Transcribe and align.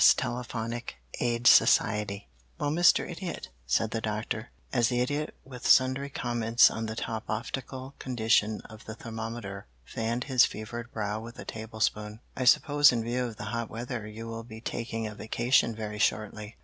TELEPHONIC 0.17 0.95
AID 1.19 1.45
SOCIETY 1.45 2.27
"Well, 2.57 2.71
Mr. 2.71 3.07
Idiot," 3.07 3.49
said 3.67 3.91
the 3.91 4.01
Doctor, 4.01 4.49
as 4.73 4.89
the 4.89 4.99
Idiot 4.99 5.35
with 5.45 5.67
sundry 5.67 6.09
comments 6.09 6.71
on 6.71 6.87
the 6.87 6.95
top 6.95 7.27
loftical 7.27 7.93
condition 7.99 8.61
of 8.61 8.85
the 8.85 8.95
thermometer 8.95 9.67
fanned 9.85 10.23
his 10.23 10.43
fevered 10.43 10.91
brow 10.91 11.19
with 11.19 11.37
a 11.37 11.45
tablespoon, 11.45 12.19
"I 12.35 12.45
suppose 12.45 12.91
in 12.91 13.03
view 13.03 13.25
of 13.25 13.37
the 13.37 13.43
hot 13.53 13.69
weather 13.69 14.07
you 14.07 14.25
will 14.27 14.43
be 14.43 14.59
taking 14.59 15.05
a 15.05 15.13
vacation 15.13 15.75
very 15.75 15.99
shortly." 15.99 16.57